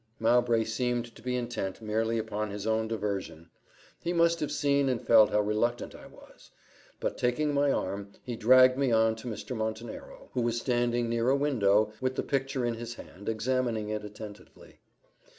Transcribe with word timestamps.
Mowbray 0.19 0.63
seemed 0.63 1.13
to 1.15 1.21
be 1.21 1.35
intent 1.35 1.79
merely 1.79 2.17
upon 2.17 2.49
his 2.49 2.65
own 2.65 2.87
diversion; 2.87 3.51
he 4.03 4.13
must 4.13 4.39
have 4.39 4.51
seen 4.51 4.89
and 4.89 4.99
felt 4.99 5.29
how 5.29 5.41
reluctant 5.41 5.93
I 5.93 6.07
was: 6.07 6.49
but, 6.99 7.19
taking 7.19 7.53
my 7.53 7.71
arm, 7.71 8.13
he 8.23 8.35
dragged 8.35 8.79
me 8.79 8.91
on 8.91 9.15
to 9.17 9.27
Mr. 9.27 9.55
Montenero, 9.55 10.29
who 10.33 10.41
was 10.41 10.59
standing 10.59 11.07
near 11.07 11.29
a 11.29 11.35
window, 11.35 11.93
with 12.01 12.15
the 12.15 12.23
picture 12.23 12.65
in 12.65 12.73
his 12.73 12.95
hand, 12.95 13.29
examining 13.29 13.89
it 13.89 14.03
attentively. 14.03 14.79